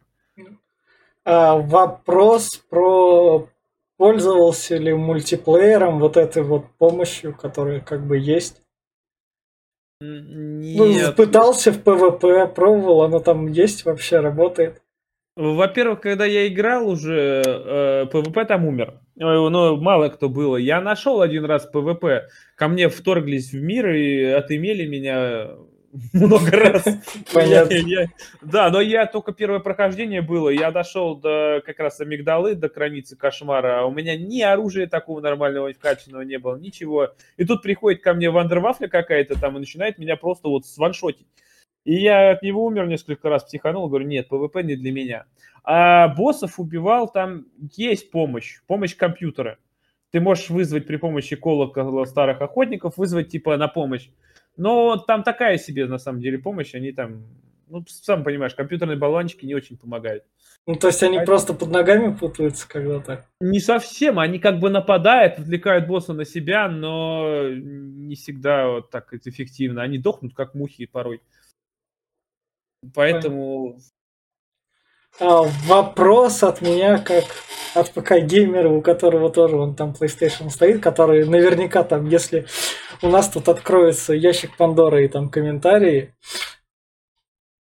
[1.25, 3.49] А, вопрос про
[3.97, 8.62] пользовался ли мультиплеером вот этой вот помощью, которая как бы есть?
[10.03, 11.07] Ну, Нет.
[11.07, 14.81] Ну, пытался в ПВП, пробовал, оно там есть вообще, работает.
[15.35, 18.99] Во-первых, когда я играл уже, э, ПВП там умер.
[19.15, 20.57] Ну, мало кто было.
[20.57, 22.27] Я нашел один раз ПВП.
[22.55, 25.51] Ко мне вторглись в мир и отымели меня
[26.13, 26.83] много раз.
[27.33, 27.73] Понятно.
[27.73, 28.07] Я,
[28.41, 33.15] да, но я только первое прохождение было, я дошел до как раз амигдалы, до границы
[33.15, 37.13] кошмара, а у меня ни оружия такого нормального качественного не было, ничего.
[37.37, 41.27] И тут приходит ко мне вандервафля какая-то там и начинает меня просто вот сваншотить.
[41.85, 45.25] И я от него умер несколько раз, психанул, говорю, нет, ПВП не для меня.
[45.63, 49.57] А боссов убивал, там есть помощь, помощь компьютера.
[50.11, 54.09] Ты можешь вызвать при помощи колокола старых охотников, вызвать типа на помощь.
[54.55, 56.75] Но там такая себе, на самом деле, помощь.
[56.75, 57.25] Они там,
[57.67, 60.23] ну, сам понимаешь, компьютерные болванчики не очень помогают.
[60.65, 61.25] Ну, то есть они а...
[61.25, 63.27] просто под ногами путаются когда так?
[63.41, 64.19] Не совсем.
[64.19, 69.81] Они как бы нападают, отвлекают босса на себя, но не всегда вот так эффективно.
[69.81, 71.21] Они дохнут, как мухи порой.
[72.93, 73.79] Поэтому
[75.19, 77.25] вопрос от меня, как
[77.75, 82.45] от ПК-геймера, у которого тоже он там PlayStation стоит, который наверняка там, если
[83.01, 86.15] у нас тут откроется ящик Пандоры и там комментарии,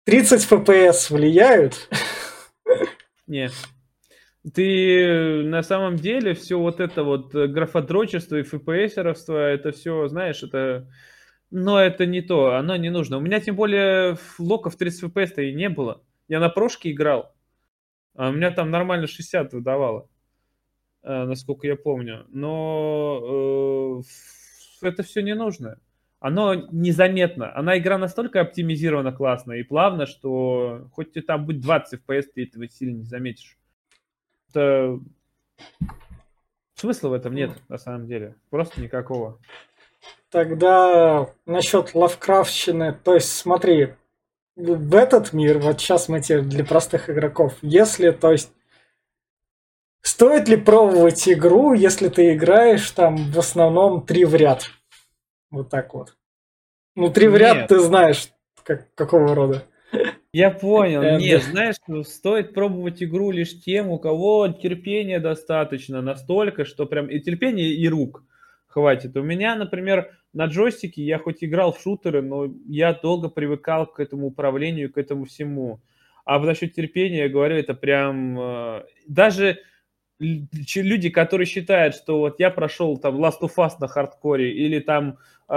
[0.04, 1.88] 30 FPS влияют?
[3.26, 3.52] Нет.
[4.54, 10.88] Ты на самом деле все вот это вот графодрочество и фпсеровство, это все, знаешь, это...
[11.50, 13.16] Но это не то, оно не нужно.
[13.16, 16.02] У меня тем более локов 30 FPS-то и не было.
[16.28, 17.34] Я на прошке играл.
[18.18, 20.08] А у меня там нормально 60 выдавало,
[21.04, 22.26] э, насколько я помню.
[22.30, 24.02] Но
[24.82, 25.78] э, это все не нужно.
[26.18, 27.56] Оно незаметно.
[27.56, 32.42] Она игра настолько оптимизирована классно и плавно, что хоть ты там будет 20 FPS, ты
[32.42, 33.56] этого сильно не заметишь.
[34.50, 34.98] Это...
[36.74, 38.34] Смысла в этом нет, на самом деле.
[38.50, 39.38] Просто никакого.
[40.28, 43.94] Тогда насчет лавкрафтщины, то есть смотри,
[44.58, 48.52] в этот мир, вот сейчас мы тебе для простых игроков, если, то есть,
[50.02, 54.68] стоит ли пробовать игру, если ты играешь там в основном три в ряд?
[55.50, 56.16] Вот так вот.
[56.96, 58.30] Ну, три в ряд ты знаешь,
[58.64, 59.64] как, какого рода.
[60.32, 61.02] Я понял.
[61.02, 66.84] Э, Нет, знаешь, ну, стоит пробовать игру лишь тем, у кого терпения достаточно настолько, что
[66.84, 68.24] прям и терпения, и рук
[68.78, 69.16] хватит.
[69.16, 73.98] У меня, например, на джойстике я хоть играл в шутеры, но я долго привыкал к
[73.98, 75.80] этому управлению, к этому всему.
[76.24, 78.38] А насчет терпения, я говорю, это прям...
[78.38, 79.58] Э, даже
[80.20, 85.18] люди, которые считают, что вот я прошел там Last of Us на хардкоре или там
[85.48, 85.54] э,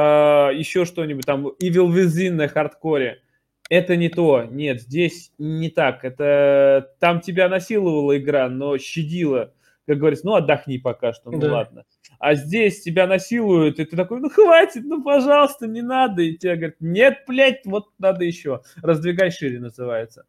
[0.56, 3.22] еще что-нибудь, там Evil Within на хардкоре,
[3.70, 4.44] это не то.
[4.50, 6.04] Нет, здесь не так.
[6.04, 9.54] Это там тебя насиловала игра, но щадила
[9.88, 11.52] как говорится, ну отдохни пока что, ну да.
[11.52, 11.84] ладно.
[12.22, 16.22] А здесь тебя насилуют, и ты такой, ну хватит, ну пожалуйста, не надо.
[16.22, 18.62] И тебе говорят, нет, блядь, вот надо еще.
[18.84, 20.26] Раздвигай шире называется.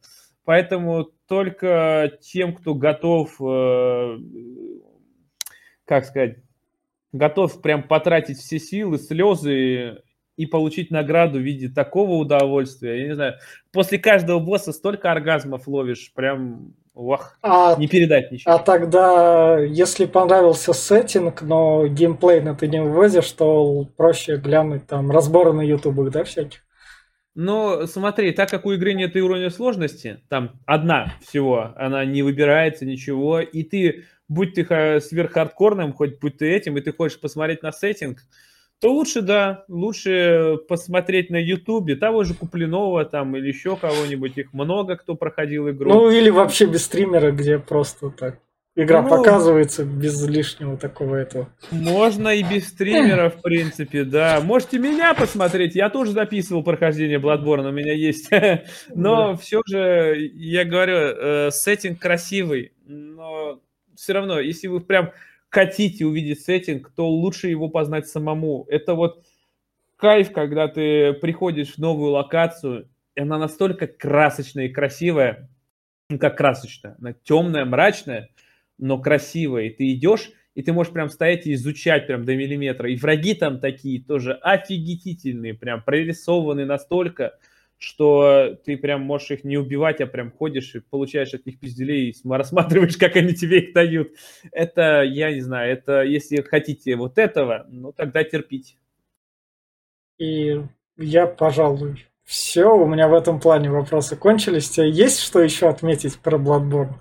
[0.46, 4.18] Поэтому только тем, кто готов, э,
[5.84, 6.38] как сказать,
[7.12, 10.02] готов прям потратить все силы, слезы
[10.38, 13.02] и получить награду в виде такого удовольствия.
[13.02, 13.34] Я не знаю,
[13.70, 18.54] после каждого босса столько оргазмов ловишь, прям Ох, а, не передать ничего.
[18.54, 25.10] А тогда, если понравился сеттинг, но геймплей на ты не вывозишь, то проще глянуть там
[25.10, 26.60] разборы на ютубах, да, всяких?
[27.34, 32.84] Ну, смотри, так как у игры нет уровня сложности, там одна всего, она не выбирается,
[32.84, 34.64] ничего, и ты, будь ты
[35.00, 38.18] сверххардкорным, хоть будь ты этим, и ты хочешь посмотреть на сеттинг,
[38.82, 44.36] то лучше, да, лучше посмотреть на Ютубе того же Куплинова там или еще кого-нибудь.
[44.36, 45.88] Их много кто проходил игру.
[45.88, 48.40] Ну или вообще без стримера, где просто так
[48.74, 51.48] игра ну, показывается без лишнего такого этого.
[51.70, 54.40] Можно и без стримера, в принципе, да.
[54.42, 58.30] Можете меня посмотреть, я тоже записывал прохождение Bloodborne, у меня есть.
[58.94, 63.60] Но все же, я говорю, э, сеттинг красивый, но
[63.94, 65.12] все равно, если вы прям
[65.52, 68.66] хотите увидеть сеттинг, то лучше его познать самому.
[68.68, 69.24] Это вот
[69.96, 75.50] кайф, когда ты приходишь в новую локацию, и она настолько красочная и красивая,
[76.08, 78.30] ну как красочная, она темная, мрачная,
[78.78, 79.64] но красивая.
[79.64, 82.90] И ты идешь, и ты можешь прям стоять и изучать прям до миллиметра.
[82.90, 87.38] И враги там такие тоже офигительные, прям прорисованные настолько,
[87.82, 92.10] что ты прям можешь их не убивать, а прям ходишь и получаешь от них пизделей
[92.10, 94.12] и рассматриваешь, как они тебе их дают.
[94.52, 98.76] Это, я не знаю, это если хотите вот этого, ну тогда терпите.
[100.18, 100.62] И
[100.96, 104.78] я, пожалуй, все, у меня в этом плане вопросы кончились.
[104.78, 106.94] Есть что еще отметить про Bloodborne?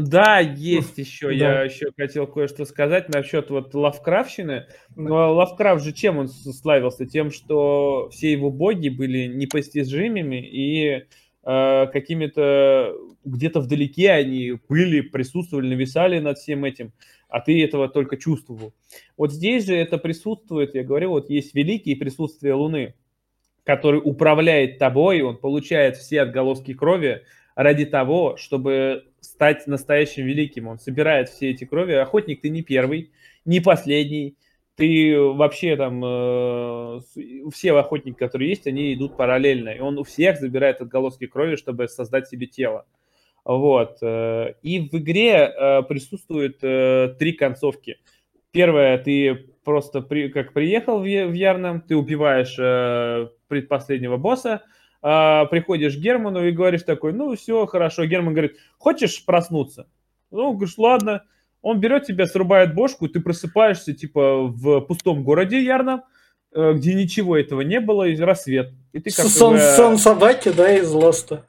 [0.00, 1.34] Да, есть еще.
[1.34, 4.66] Я еще хотел кое-что сказать насчет вот Лавкрафтщины.
[4.94, 7.04] Но Лавкрафт же чем он славился?
[7.04, 11.04] Тем, что все его боги были непостижимыми и
[11.44, 12.94] э, какими-то
[13.24, 16.92] где-то вдалеке они были, присутствовали, нависали над всем этим,
[17.28, 18.72] а ты этого только чувствовал.
[19.16, 22.94] Вот здесь же это присутствует, я говорю, вот есть великие присутствие Луны,
[23.64, 27.24] который управляет тобой, он получает все отголоски крови
[27.54, 30.68] ради того, чтобы стать настоящим великим.
[30.68, 31.92] Он собирает все эти крови.
[31.92, 33.10] Охотник ты не первый,
[33.44, 34.36] не последний.
[34.76, 37.00] Ты вообще там, э,
[37.52, 39.70] все охотники, которые есть, они идут параллельно.
[39.70, 42.86] И он у всех забирает отголоски крови, чтобы создать себе тело.
[43.44, 43.98] Вот.
[44.02, 47.98] Э, и в игре э, присутствуют э, три концовки.
[48.50, 52.56] Первая, ты просто при, как приехал в, в Ярном, ты убиваешь
[53.48, 54.62] предпоследнего босса,
[55.00, 58.04] а, приходишь к Герману и говоришь такой, ну все, хорошо.
[58.04, 59.86] Герман говорит, хочешь проснуться?
[60.30, 61.24] Ну, говоришь, ладно.
[61.60, 66.04] Он берет тебя, срубает бошку, ты просыпаешься типа в пустом городе Ярном,
[66.54, 68.72] э, где ничего этого не было, и рассвет.
[68.92, 69.60] И ты как сон, бы...
[69.60, 71.44] сон собаки, да, из Лоста.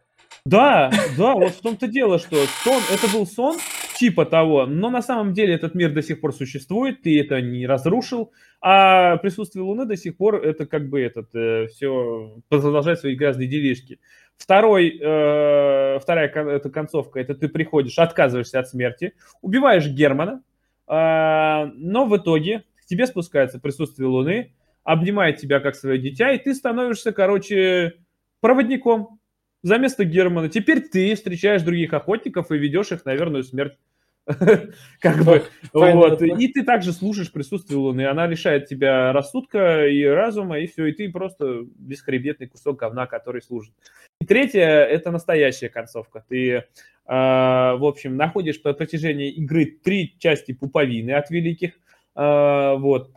[0.46, 3.58] Да, да, вот в том-то дело, что сон, это был сон
[4.00, 7.68] типа того, но на самом деле этот мир до сих пор существует, ты это не
[7.68, 8.32] разрушил,
[8.62, 13.50] а присутствие Луны до сих пор это как бы этот э, все продолжает свои грязные
[13.50, 14.00] делишки.
[14.38, 20.44] Второй, э, вторая это концовка, это ты приходишь, отказываешься от смерти, убиваешь Германа,
[20.88, 24.54] э, но в итоге к тебе спускается присутствие Луны,
[24.86, 27.96] обнимает тебя как свое дитя, и ты становишься, короче,
[28.40, 29.19] проводником
[29.62, 30.50] за место Германа.
[30.50, 33.78] Теперь ты встречаешь других охотников и ведешь их на верную смерть.
[35.00, 35.44] Как бы,
[35.74, 36.22] вот.
[36.22, 38.06] И ты также слушаешь присутствие Луны.
[38.06, 40.86] Она лишает тебя рассудка и разума, и все.
[40.86, 43.74] И ты просто бесхребетный кусок говна, который служит.
[44.22, 46.24] И третье, это настоящая концовка.
[46.30, 46.66] Ты,
[47.06, 51.80] а, в общем, находишь по протяжении игры три части пуповины от великих.
[52.14, 53.12] А, вот.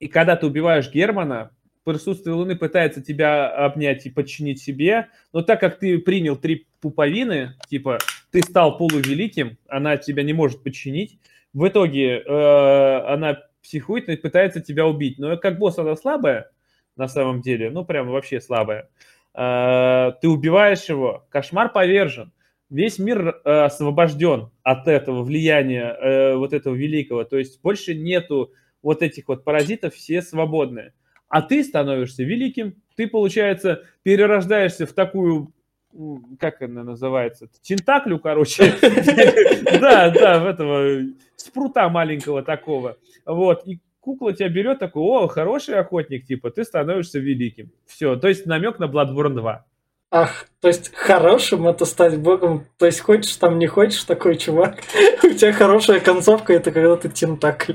[0.00, 1.55] И когда ты убиваешь Германа,
[1.86, 7.54] присутствие Луны пытается тебя обнять и подчинить себе, но так как ты принял три пуповины,
[7.68, 7.98] типа
[8.32, 11.18] ты стал полувеликим, она тебя не может подчинить,
[11.54, 15.18] в итоге э, она психует и пытается тебя убить.
[15.18, 16.50] Но как босс она слабая,
[16.96, 18.88] на самом деле, ну прям вообще слабая.
[19.32, 22.32] Э, ты убиваешь его, кошмар повержен.
[22.68, 27.22] Весь мир э, освобожден от этого влияния э, вот этого великого.
[27.22, 30.92] То есть больше нету вот этих вот паразитов, все свободные
[31.28, 35.52] а ты становишься великим, ты, получается, перерождаешься в такую
[36.38, 38.74] как она называется, тентаклю, короче,
[39.80, 41.06] да, да, в этого
[41.36, 47.18] спрута маленького такого, вот, и кукла тебя берет такой, о, хороший охотник, типа, ты становишься
[47.18, 49.64] великим, все, то есть намек на Bloodborne 2.
[50.12, 54.78] Ах, то есть хорошим это стать богом, то есть хочешь там, не хочешь, такой чувак,
[55.22, 57.74] у тебя хорошая концовка, это когда ты тентакль.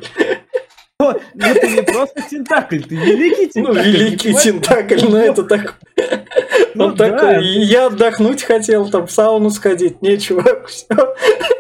[1.34, 3.78] Ну, ты не просто тентакль, ты великий тентакль.
[3.78, 5.80] Ну, великий тентакль, но это так...
[6.74, 10.96] Ну, Он такой, я отдохнуть хотел, там в сауну сходить, не, чувак, все.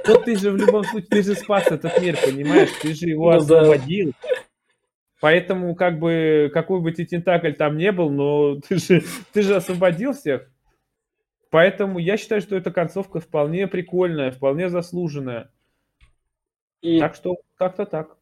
[0.08, 2.70] Вот ты же в любом случае, ты же спас этот мир, понимаешь?
[2.82, 4.14] Ты же его ну освободил.
[5.20, 9.04] Поэтому, как бы, какой бы ты тентакль там не был, но ты же,
[9.34, 10.50] ты же освободил всех.
[11.52, 15.52] Поэтому я считаю, что эта концовка вполне прикольная, вполне заслуженная.
[16.82, 17.00] И...
[17.00, 18.18] Так что как-то так.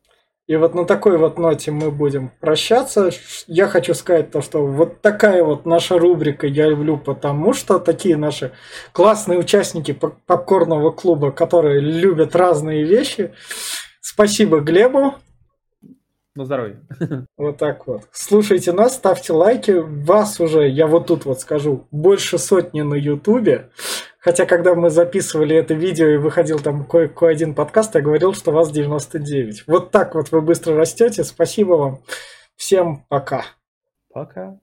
[0.49, 3.11] И вот на такой вот ноте мы будем прощаться.
[3.45, 8.17] Я хочу сказать то, что вот такая вот наша рубрика я люблю, потому что такие
[8.17, 8.51] наши
[8.91, 13.31] классные участники попкорного клуба, которые любят разные вещи.
[14.01, 15.13] Спасибо Глебу.
[16.33, 16.79] На здоровье.
[17.37, 18.05] Вот так вот.
[18.11, 19.71] Слушайте нас, ставьте лайки.
[19.71, 23.69] Вас уже, я вот тут вот скажу, больше сотни на Ютубе.
[24.19, 28.51] Хотя, когда мы записывали это видео и выходил там кое-какой один подкаст, я говорил, что
[28.51, 29.63] вас 99.
[29.65, 31.23] Вот так вот вы быстро растете.
[31.23, 31.99] Спасибо вам.
[32.57, 33.45] Всем пока.
[34.11, 34.59] Пока.